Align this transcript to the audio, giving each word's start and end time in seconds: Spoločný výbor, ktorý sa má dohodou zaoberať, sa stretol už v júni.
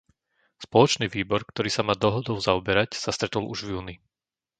Spoločný 0.65 1.05
výbor, 1.15 1.41
ktorý 1.51 1.69
sa 1.75 1.83
má 1.87 1.93
dohodou 2.05 2.33
zaoberať, 2.47 2.89
sa 3.03 3.11
stretol 3.17 3.43
už 3.53 3.59
v 3.69 3.71
júni. 3.77 3.95